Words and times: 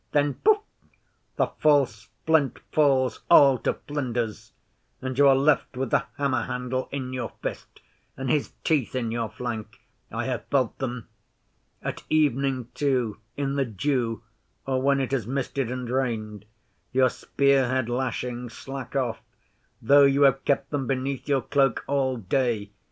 Then 0.13 0.33
Pouf! 0.43 0.63
the 1.35 1.45
false 1.59 2.09
flint 2.25 2.57
falls 2.71 3.21
all 3.29 3.59
to 3.59 3.75
flinders, 3.87 4.51
and 4.99 5.15
you 5.15 5.27
are 5.27 5.35
left 5.35 5.77
with 5.77 5.91
the 5.91 6.05
hammer 6.17 6.41
handle 6.45 6.89
in 6.91 7.13
your 7.13 7.33
fist, 7.43 7.81
and 8.17 8.27
his 8.27 8.53
teeth 8.63 8.95
in 8.95 9.11
your 9.11 9.29
flank! 9.29 9.79
I 10.11 10.25
have 10.25 10.47
felt 10.47 10.75
them. 10.79 11.07
At 11.83 12.01
evening, 12.09 12.69
too, 12.73 13.19
in 13.37 13.53
the 13.57 13.65
dew, 13.65 14.23
or 14.65 14.81
when 14.81 14.99
it 14.99 15.11
has 15.11 15.27
misted 15.27 15.69
and 15.69 15.87
rained, 15.87 16.45
your 16.91 17.11
spear 17.11 17.67
head 17.67 17.87
lashings 17.87 18.53
slack 18.53 18.95
off, 18.95 19.21
though 19.83 20.05
you 20.05 20.23
have 20.23 20.43
kept 20.45 20.71
them 20.71 20.87
beneath 20.87 21.27
your 21.27 21.43
cloak 21.43 21.83
all 21.85 22.17
day. 22.17 22.71